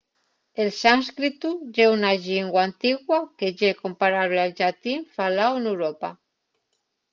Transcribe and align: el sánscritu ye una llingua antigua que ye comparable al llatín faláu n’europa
el 0.61 0.69
sánscritu 0.83 1.49
ye 1.75 1.85
una 1.97 2.11
llingua 2.23 2.61
antigua 2.69 3.19
que 3.37 3.47
ye 3.59 3.69
comparable 3.83 4.39
al 4.43 4.51
llatín 4.59 4.99
faláu 5.15 5.53
n’europa 5.59 6.09